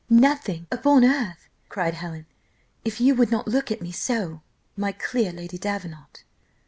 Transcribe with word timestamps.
"Nothing 0.09 0.65
upon 0.71 1.05
earth!" 1.05 1.47
cried 1.69 1.93
Helen, 1.93 2.25
"if 2.83 2.99
you 2.99 3.13
would 3.13 3.29
not 3.29 3.47
look 3.47 3.69
at 3.71 3.83
me 3.83 3.91
so, 3.91 4.41
my 4.75 4.91
clear 4.91 5.31
Lady 5.31 5.59
Davenant." 5.59 6.23